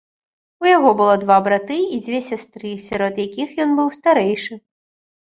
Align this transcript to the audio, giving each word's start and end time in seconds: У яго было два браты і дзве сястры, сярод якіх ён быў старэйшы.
У 0.63 0.67
яго 0.69 0.93
было 1.01 1.15
два 1.25 1.37
браты 1.49 1.77
і 1.97 2.01
дзве 2.07 2.23
сястры, 2.31 2.75
сярод 2.89 3.23
якіх 3.27 3.57
ён 3.67 3.81
быў 3.85 3.97
старэйшы. 4.03 4.53